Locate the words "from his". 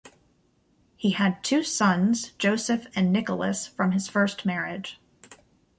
3.67-4.07